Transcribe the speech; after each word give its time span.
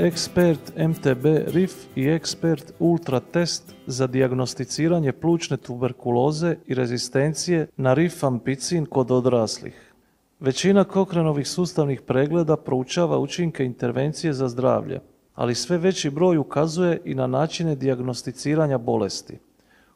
Expert 0.00 0.88
MTB 0.88 1.24
RIF 1.46 1.72
i 1.96 2.04
Expert 2.04 2.72
Ultra 2.78 3.20
test 3.20 3.74
za 3.86 4.06
dijagnosticiranje 4.06 5.12
plućne 5.12 5.56
tuberkuloze 5.56 6.56
i 6.66 6.74
rezistencije 6.74 7.66
na 7.76 7.94
rifampicin 7.94 8.86
kod 8.86 9.10
odraslih. 9.10 9.92
Većina 10.40 10.84
Kokrenovih 10.84 11.48
sustavnih 11.48 12.00
pregleda 12.00 12.56
proučava 12.56 13.18
učinke 13.18 13.64
intervencije 13.64 14.32
za 14.32 14.48
zdravlje, 14.48 15.00
ali 15.34 15.54
sve 15.54 15.78
veći 15.78 16.10
broj 16.10 16.38
ukazuje 16.38 17.00
i 17.04 17.14
na 17.14 17.26
načine 17.26 17.76
dijagnosticiranja 17.76 18.78
bolesti. 18.78 19.38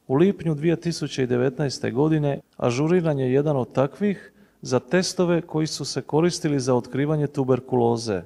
U 0.06 0.14
lipnju 0.14 0.54
2019. 0.54 1.92
godine 1.92 2.40
ažuriran 2.56 3.18
je 3.18 3.32
jedan 3.32 3.56
od 3.56 3.72
takvih 3.72 4.32
za 4.62 4.80
testove 4.80 5.40
koji 5.40 5.66
su 5.66 5.84
se 5.84 6.02
koristili 6.02 6.60
za 6.60 6.74
otkrivanje 6.74 7.26
tuberkuloze. 7.26 8.22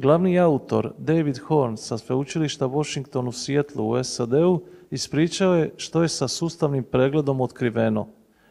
Glavni 0.00 0.38
autor 0.38 0.92
David 0.98 1.38
Horn 1.38 1.76
sa 1.76 1.98
sveučilišta 1.98 2.66
Washington 2.66 3.28
u 3.28 3.32
Seattle 3.32 3.82
u 3.82 4.04
SAD-u 4.04 4.60
ispričao 4.90 5.54
je 5.54 5.70
što 5.76 6.02
je 6.02 6.08
sa 6.08 6.28
sustavnim 6.28 6.84
pregledom 6.84 7.40
otkriveno. 7.40 8.08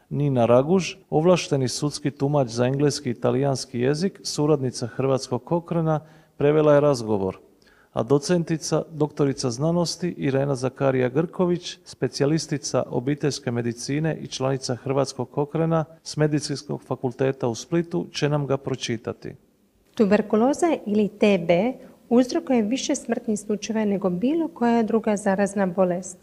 Nina 0.09 0.45
Raguž, 0.45 0.94
ovlašteni 1.09 1.67
sudski 1.67 2.12
tumač 2.12 2.48
za 2.48 2.66
engleski 2.66 3.09
i 3.09 3.12
italijanski 3.12 3.80
jezik, 3.80 4.22
suradnica 4.23 4.88
Hrvatskog 4.88 5.44
kokrena, 5.44 5.99
prevela 6.38 6.73
je 6.73 6.81
razgovor– 6.81 7.38
a 7.94 8.03
docentica, 8.03 8.84
doktorica 8.91 9.50
znanosti 9.50 10.13
Irena 10.17 10.55
Zakarija 10.55 11.09
Grković, 11.09 11.77
specijalistica 11.86 12.84
obiteljske 12.88 13.52
medicine 13.52 14.17
i 14.22 14.27
članica 14.27 14.75
Hrvatskog 14.75 15.30
kokrena 15.31 15.86
s 16.03 16.17
Medicinskog 16.17 16.84
fakulteta 16.84 17.47
u 17.47 17.55
Splitu 17.55 18.08
će 18.11 18.30
nam 18.30 18.47
ga 18.47 18.58
pročitati. 18.58 19.36
Tuberkuloza 20.00 20.78
ili 20.86 21.08
TB 21.08 21.50
uzrokuje 22.09 22.61
više 22.61 22.95
smrtnih 22.95 23.39
slučajeva 23.39 23.86
nego 23.86 24.09
bilo 24.09 24.47
koja 24.47 24.83
druga 24.83 25.17
zarazna 25.17 25.66
bolest. 25.66 26.17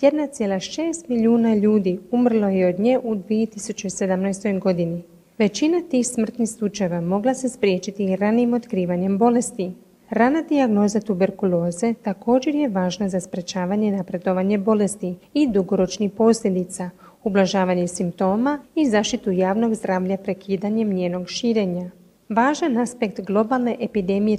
1,6 0.00 1.08
milijuna 1.08 1.54
ljudi 1.54 1.98
umrlo 2.10 2.48
je 2.48 2.68
od 2.68 2.80
nje 2.80 2.98
u 3.02 3.14
2017. 3.14 4.58
godini. 4.58 5.02
Većina 5.38 5.82
tih 5.90 6.06
smrtnih 6.06 6.48
slučajeva 6.48 7.00
mogla 7.00 7.34
se 7.34 7.48
spriječiti 7.48 8.16
ranim 8.16 8.54
otkrivanjem 8.54 9.18
bolesti. 9.18 9.72
Rana 10.08 10.42
dijagnoza 10.42 11.00
tuberkuloze 11.00 11.94
također 11.94 12.54
je 12.54 12.68
važna 12.68 13.08
za 13.08 13.20
sprečavanje 13.20 13.92
napredovanje 13.92 14.58
bolesti 14.58 15.14
i 15.34 15.48
dugoročnih 15.48 16.10
posljedica, 16.10 16.90
ublažavanje 17.24 17.88
simptoma 17.88 18.58
i 18.74 18.90
zaštitu 18.90 19.30
javnog 19.30 19.74
zdravlja 19.74 20.16
prekidanjem 20.16 20.92
njenog 20.92 21.28
širenja. 21.28 21.99
Važan 22.30 22.76
aspekt 22.78 23.20
globalne 23.26 23.76
epidemije 23.80 24.38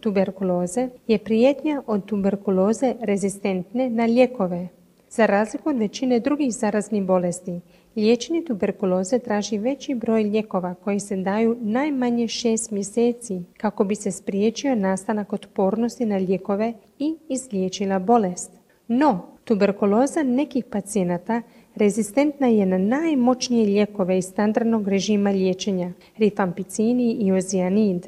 tuberkuloze 0.00 0.88
je 1.06 1.18
prijetnja 1.18 1.82
od 1.86 2.04
tuberkuloze 2.04 2.94
rezistentne 3.00 3.90
na 3.90 4.04
lijekove. 4.04 4.68
Za 5.10 5.26
razliku 5.26 5.68
od 5.68 5.78
većine 5.78 6.20
drugih 6.20 6.52
zaraznih 6.52 7.02
bolesti, 7.02 7.60
Liječenje 7.96 8.42
tuberkuloze 8.44 9.18
traži 9.18 9.58
veći 9.58 9.94
broj 9.94 10.22
lijekova 10.22 10.74
koji 10.74 11.00
se 11.00 11.16
daju 11.16 11.56
najmanje 11.60 12.28
šest 12.28 12.70
mjeseci 12.70 13.42
kako 13.56 13.84
bi 13.84 13.94
se 13.94 14.10
spriječio 14.10 14.74
nastanak 14.74 15.32
otpornosti 15.32 16.06
na 16.06 16.16
lijekove 16.16 16.72
i 16.98 17.16
izliječila 17.28 17.98
bolest. 17.98 18.50
No, 18.88 19.26
tuberkuloza 19.44 20.22
nekih 20.22 20.64
pacijenata 20.64 21.42
rezistentna 21.74 22.46
je 22.46 22.66
na 22.66 22.78
najmoćnije 22.78 23.66
lijekove 23.66 24.18
iz 24.18 24.24
standardnog 24.24 24.88
režima 24.88 25.30
liječenja, 25.30 25.92
rifampicini 26.18 27.12
i 27.12 27.32
ozianid. 27.32 28.06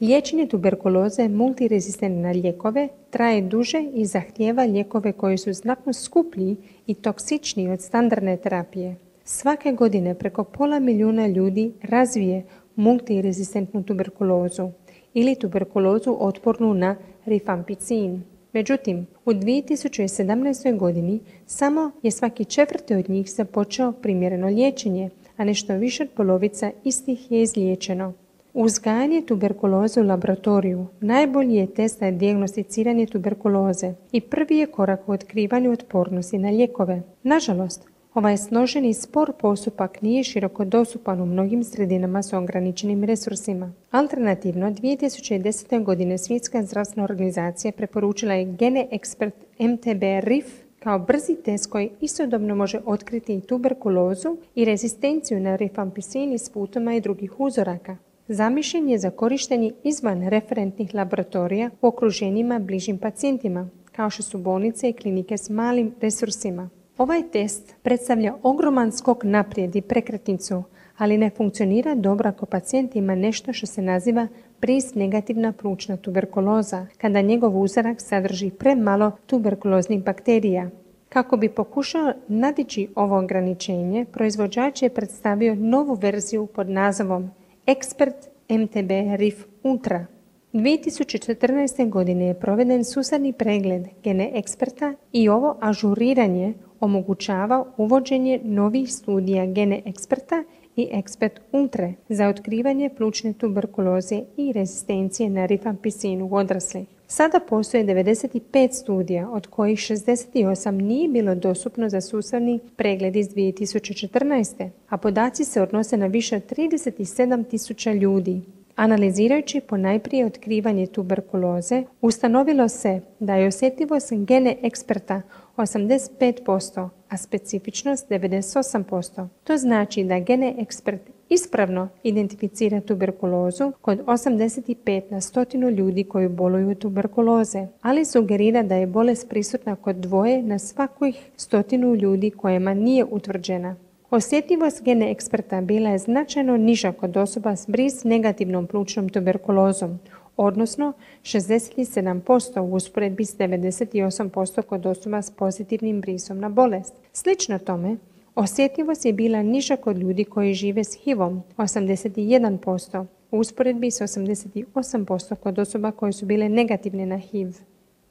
Liječenje 0.00 0.46
tuberkuloze 0.46 1.28
multirezistentne 1.28 2.22
na 2.22 2.30
lijekove 2.30 2.88
traje 3.10 3.42
duže 3.42 3.84
i 3.94 4.04
zahtijeva 4.04 4.64
lijekove 4.64 5.12
koji 5.12 5.38
su 5.38 5.52
znatno 5.52 5.92
skuplji 5.92 6.56
i 6.86 6.94
toksičniji 6.94 7.68
od 7.68 7.80
standardne 7.80 8.36
terapije. 8.36 8.96
Svake 9.24 9.72
godine 9.72 10.14
preko 10.14 10.44
pola 10.44 10.78
milijuna 10.78 11.26
ljudi 11.26 11.72
razvije 11.82 12.44
multirezistentnu 12.76 13.82
tuberkulozu 13.82 14.70
ili 15.14 15.34
tuberkulozu 15.34 16.16
otpornu 16.20 16.74
na 16.74 16.96
rifampicin. 17.24 18.22
Međutim, 18.56 19.06
u 19.24 19.30
2017. 19.30 20.76
godini 20.78 21.20
samo 21.46 21.90
je 22.02 22.10
svaki 22.10 22.44
četvrti 22.44 22.94
od 22.94 23.10
njih 23.10 23.30
započeo 23.30 23.92
primjereno 23.92 24.46
liječenje, 24.46 25.10
a 25.36 25.44
nešto 25.44 25.74
više 25.74 26.02
od 26.02 26.08
polovica 26.10 26.70
istih 26.84 27.32
je 27.32 27.42
izliječeno. 27.42 28.12
Uzgajanje 28.54 29.22
tuberkuloze 29.26 30.00
u 30.00 30.06
laboratoriju 30.06 30.86
najbolji 31.00 31.54
je 31.54 31.74
test 31.74 31.98
za 31.98 32.10
dijagnosticiranje 32.10 33.06
tuberkuloze 33.06 33.94
i 34.12 34.20
prvi 34.20 34.56
je 34.56 34.66
korak 34.66 35.08
u 35.08 35.12
otkrivanju 35.12 35.72
otpornosti 35.72 36.38
na 36.38 36.48
lijekove. 36.48 37.02
Nažalost, 37.22 37.88
Ovaj 38.16 38.36
složeni 38.36 38.94
spor 38.94 39.32
postupak 39.40 40.02
nije 40.02 40.24
široko 40.24 40.64
dostupan 40.64 41.20
u 41.20 41.26
mnogim 41.26 41.64
sredinama 41.64 42.22
s 42.22 42.32
ograničenim 42.32 43.04
resursima. 43.04 43.72
Alternativno, 43.90 44.70
2010. 44.70 45.84
godine 45.84 46.18
Svjetska 46.18 46.62
zdravstvena 46.62 47.04
organizacija 47.04 47.72
preporučila 47.72 48.34
je 48.34 48.44
Gene 48.44 48.88
Expert 48.92 49.32
MTB 49.58 50.02
RIF 50.24 50.46
kao 50.78 50.98
brzi 50.98 51.36
test 51.44 51.70
koji 51.70 51.90
istodobno 52.00 52.54
može 52.54 52.80
otkriti 52.86 53.34
i 53.34 53.40
tuberkulozu 53.40 54.36
i 54.54 54.64
rezistenciju 54.64 55.40
na 55.40 55.56
rifampicin 55.56 56.32
iz 56.32 56.50
putoma 56.50 56.94
i 56.94 57.00
drugih 57.00 57.40
uzoraka. 57.40 57.96
Zamišljen 58.28 58.88
je 58.88 58.98
za 58.98 59.10
korištenje 59.10 59.72
izvan 59.84 60.28
referentnih 60.28 60.94
laboratorija 60.94 61.70
u 61.82 61.86
okruženjima 61.86 62.58
bližim 62.58 62.98
pacijentima, 62.98 63.68
kao 63.92 64.10
što 64.10 64.22
su 64.22 64.38
bolnice 64.38 64.88
i 64.88 64.92
klinike 64.92 65.36
s 65.38 65.50
malim 65.50 65.94
resursima. 66.00 66.70
Ovaj 66.98 67.22
test 67.32 67.74
predstavlja 67.82 68.34
ogroman 68.42 68.92
skok 68.92 69.24
naprijed 69.24 69.76
i 69.76 69.80
prekretnicu, 69.80 70.62
ali 70.96 71.18
ne 71.18 71.30
funkcionira 71.30 71.94
dobro 71.94 72.28
ako 72.28 72.46
pacijent 72.46 72.96
ima 72.96 73.14
nešto 73.14 73.52
što 73.52 73.66
se 73.66 73.82
naziva 73.82 74.28
pris 74.60 74.94
negativna 74.94 75.52
plućna 75.52 75.96
tuberkuloza, 75.96 76.86
kada 76.98 77.20
njegov 77.20 77.60
uzorak 77.60 78.00
sadrži 78.00 78.50
premalo 78.50 79.12
tuberkuloznih 79.26 80.04
bakterija. 80.04 80.70
Kako 81.08 81.36
bi 81.36 81.48
pokušao 81.48 82.12
nadići 82.28 82.88
ovo 82.94 83.18
ograničenje, 83.18 84.04
proizvođač 84.12 84.82
je 84.82 84.94
predstavio 84.94 85.54
novu 85.54 85.94
verziju 85.94 86.46
pod 86.46 86.70
nazivom 86.70 87.30
Expert 87.66 88.28
MTB 88.48 88.90
RIF 89.16 89.44
Ultra. 89.62 90.06
2014. 90.52 91.90
godine 91.90 92.26
je 92.26 92.40
proveden 92.40 92.84
susadni 92.84 93.32
pregled 93.32 93.82
gene 94.02 94.30
eksperta 94.34 94.94
i 95.12 95.28
ovo 95.28 95.56
ažuriranje 95.60 96.54
omogućava 96.80 97.64
uvođenje 97.76 98.40
novih 98.44 98.92
studija 98.92 99.46
gene 99.46 99.82
eksperta 99.84 100.44
i 100.76 100.88
ekspert 100.92 101.40
ultre 101.52 101.94
za 102.08 102.28
otkrivanje 102.28 102.90
plućne 102.96 103.32
tuberkuloze 103.32 104.22
i 104.36 104.52
rezistencije 104.52 105.30
na 105.30 105.46
rifampicin 105.46 106.22
u 106.22 106.34
odraslih. 106.34 106.86
Sada 107.08 107.40
postoje 107.48 107.84
95 107.84 108.72
studija, 108.72 109.30
od 109.30 109.46
kojih 109.46 109.78
68 109.78 110.70
nije 110.70 111.08
bilo 111.08 111.34
dostupno 111.34 111.88
za 111.88 112.00
sustavni 112.00 112.60
pregled 112.76 113.16
iz 113.16 113.28
2014. 113.28 114.70
A 114.88 114.96
podaci 114.96 115.44
se 115.44 115.62
odnose 115.62 115.96
na 115.96 116.06
više 116.06 116.36
od 116.36 116.42
37 116.46 117.48
tisuća 117.48 117.92
ljudi. 117.92 118.42
Analizirajući 118.76 119.60
po 119.60 119.76
najprije 119.76 120.26
otkrivanje 120.26 120.86
tuberkuloze, 120.86 121.82
ustanovilo 122.00 122.68
se 122.68 123.00
da 123.20 123.34
je 123.34 123.48
osjetljivost 123.48 124.12
gene 124.12 124.56
eksperta 124.62 125.22
85%, 125.56 126.88
a 127.08 127.16
specifičnost 127.16 128.10
98%. 128.10 129.28
To 129.44 129.56
znači 129.56 130.04
da 130.04 130.18
gene 130.18 130.54
ekspert 130.58 131.00
ispravno 131.28 131.88
identificira 132.02 132.80
tuberkulozu 132.80 133.72
kod 133.80 134.04
85 134.04 135.02
na 135.10 135.20
stotinu 135.20 135.70
ljudi 135.70 136.04
koji 136.04 136.28
boluju 136.28 136.74
tuberkuloze, 136.74 137.66
ali 137.82 138.04
sugerira 138.04 138.62
da 138.62 138.74
je 138.74 138.86
bolest 138.86 139.28
prisutna 139.28 139.76
kod 139.76 139.96
dvoje 139.96 140.42
na 140.42 140.58
svakih 140.58 141.30
stotinu 141.36 141.94
ljudi 141.94 142.30
kojima 142.30 142.74
nije 142.74 143.04
utvrđena. 143.04 143.76
Osjetljivost 144.10 144.82
gene 144.82 145.10
eksperta 145.10 145.60
bila 145.60 145.90
je 145.90 145.98
značajno 145.98 146.56
niža 146.56 146.92
kod 146.92 147.16
osoba 147.16 147.56
s 147.56 147.66
bris 147.68 148.04
negativnom 148.04 148.66
plućnom 148.66 149.08
tuberkulozom, 149.08 149.98
odnosno 150.36 150.92
67% 151.22 152.60
u 152.60 152.74
usporedbi 152.74 153.24
s 153.24 153.36
98% 153.38 154.62
kod 154.62 154.86
osoba 154.86 155.22
s 155.22 155.30
pozitivnim 155.30 156.00
brisom 156.00 156.38
na 156.38 156.48
bolest. 156.48 156.94
Slično 157.12 157.58
tome, 157.58 157.96
osjetljivost 158.34 159.04
je 159.04 159.12
bila 159.12 159.42
niža 159.42 159.76
kod 159.76 159.98
ljudi 159.98 160.24
koji 160.24 160.54
žive 160.54 160.84
s 160.84 160.94
HIV-om, 161.04 161.42
81%, 161.56 163.06
u 163.30 163.38
usporedbi 163.38 163.90
s 163.90 164.00
88% 164.00 165.34
kod 165.34 165.58
osoba 165.58 165.90
koje 165.90 166.12
su 166.12 166.26
bile 166.26 166.48
negativne 166.48 167.06
na 167.06 167.18
HIV. 167.18 167.48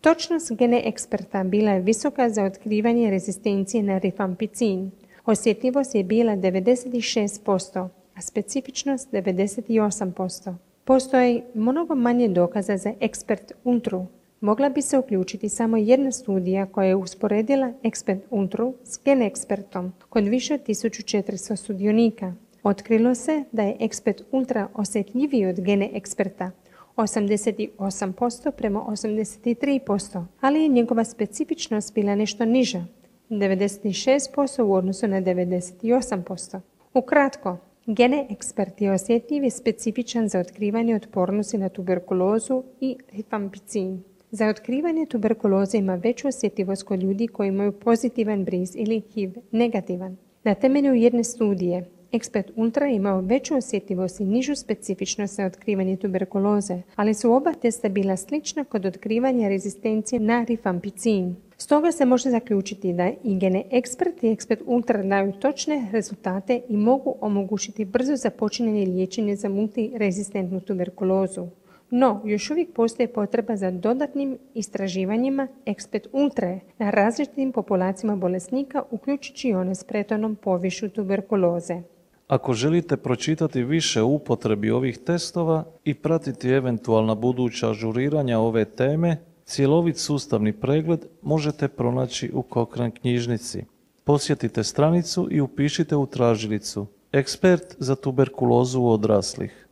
Točnost 0.01 0.51
gene 0.53 0.81
eksperta 0.85 1.43
bila 1.43 1.71
je 1.71 1.79
visoka 1.79 2.29
za 2.29 2.43
otkrivanje 2.43 3.09
rezistencije 3.09 3.83
na 3.83 3.97
rifampicin. 3.97 4.91
Osjetljivost 5.25 5.95
je 5.95 6.03
bila 6.03 6.33
96%, 6.33 7.87
a 8.15 8.21
specifičnost 8.21 9.11
98%. 9.11 10.55
Postoji 10.83 11.43
mnogo 11.53 11.95
manje 11.95 12.27
dokaza 12.27 12.77
za 12.77 12.93
ekspert 12.99 13.51
ultru. 13.63 14.05
Mogla 14.41 14.69
bi 14.69 14.81
se 14.81 14.97
uključiti 14.97 15.49
samo 15.49 15.77
jedna 15.77 16.11
studija 16.11 16.65
koja 16.65 16.87
je 16.87 16.95
usporedila 16.95 17.73
ekspert 17.83 18.23
ultru 18.29 18.73
s 18.83 18.99
gen 19.05 19.21
ekspertom 19.21 19.93
kod 20.09 20.23
više 20.23 20.53
od 20.53 20.59
1400 20.67 21.55
sudionika. 21.55 22.33
Otkrilo 22.63 23.15
se 23.15 23.43
da 23.51 23.61
je 23.63 23.77
ekspert 23.79 24.21
ultra 24.31 24.67
osjetljiviji 24.73 25.45
od 25.45 25.59
gene 25.59 25.89
eksperta, 25.93 26.51
88% 26.97 28.51
prema 28.51 28.79
83%, 28.79 30.25
ali 30.41 30.61
je 30.61 30.67
njegova 30.67 31.03
specifičnost 31.03 31.93
bila 31.93 32.15
nešto 32.15 32.45
niža, 32.45 32.85
96% 33.29 34.61
u 34.61 34.73
odnosu 34.73 35.07
na 35.07 35.21
98%. 35.21 36.59
Ukratko, 36.93 37.57
Gene 37.87 38.27
ekspert 38.29 38.81
je 38.81 38.91
osjetljiv 38.91 39.43
i 39.43 39.49
specifičan 39.49 40.27
za 40.29 40.39
otkrivanje 40.39 40.95
otpornosti 40.95 41.57
na 41.57 41.69
tuberkulozu 41.69 42.63
i 42.81 42.97
rifampicin. 43.11 44.03
Za 44.31 44.47
otkrivanje 44.47 45.05
tuberkuloze 45.05 45.77
ima 45.77 45.95
veću 45.95 46.27
osjetljivost 46.27 46.83
kod 46.83 47.03
ljudi 47.03 47.27
koji 47.27 47.47
imaju 47.47 47.71
pozitivan 47.71 48.45
briz 48.45 48.75
ili 48.75 49.01
HIV 49.13 49.31
negativan. 49.51 50.17
Na 50.43 50.55
temelju 50.55 50.93
jedne 50.93 51.23
studije, 51.23 51.85
Ekspert 52.15 52.51
Ultra 52.55 52.87
imao 52.87 53.21
veću 53.21 53.55
osjetljivost 53.55 54.19
i 54.19 54.25
nižu 54.25 54.55
specifičnost 54.55 55.35
za 55.35 55.45
otkrivanje 55.45 55.95
tuberkuloze, 55.97 56.81
ali 56.95 57.13
su 57.13 57.31
oba 57.31 57.53
testa 57.53 57.89
bila 57.89 58.17
slična 58.17 58.63
kod 58.63 58.85
otkrivanja 58.85 59.49
rezistencije 59.49 60.19
na 60.19 60.43
rifampicin. 60.43 61.35
Stoga 61.57 61.91
se 61.91 62.05
može 62.05 62.29
zaključiti 62.29 62.93
da 62.93 63.11
i 63.23 63.37
gene 63.39 63.63
ekspert 63.71 64.23
i 64.23 64.31
ekspert 64.31 64.61
ultra 64.65 65.03
daju 65.03 65.31
točne 65.31 65.87
rezultate 65.91 66.61
i 66.69 66.77
mogu 66.77 67.15
omogućiti 67.21 67.85
brzo 67.85 68.15
započinjanje 68.15 68.85
liječenja 68.85 69.35
za 69.35 69.49
multirezistentnu 69.49 70.59
tuberkulozu. 70.59 71.47
No, 71.89 72.21
još 72.25 72.51
uvijek 72.51 72.73
postoji 72.73 73.07
potreba 73.07 73.55
za 73.55 73.71
dodatnim 73.71 74.37
istraživanjima 74.53 75.47
ekspert 75.65 76.07
ultra 76.11 76.59
na 76.77 76.89
različitim 76.89 77.51
populacijama 77.51 78.15
bolesnika, 78.15 78.83
uključujući 78.91 79.47
i 79.49 79.53
one 79.53 79.75
s 79.75 79.83
pretonom 79.83 80.35
povišu 80.35 80.89
tuberkuloze. 80.89 81.94
Ako 82.27 82.53
želite 82.53 82.97
pročitati 82.97 83.63
više 83.63 84.01
o 84.01 84.07
upotrebi 84.07 84.71
ovih 84.71 84.97
testova 84.97 85.63
i 85.83 85.93
pratiti 85.93 86.49
eventualna 86.49 87.15
buduća 87.15 87.69
ažuriranja 87.69 88.39
ove 88.39 88.65
teme, 88.65 89.17
cjelovit 89.45 89.97
sustavni 89.97 90.53
pregled 90.53 91.05
možete 91.21 91.67
pronaći 91.67 92.31
u 92.33 92.41
Kokran 92.41 92.91
knjižnici. 92.91 93.65
Posjetite 94.03 94.63
stranicu 94.63 95.27
i 95.31 95.41
upišite 95.41 95.95
u 95.95 96.05
tražilicu 96.05 96.87
Ekspert 97.11 97.75
za 97.79 97.95
tuberkulozu 97.95 98.83
odraslih. 98.83 99.64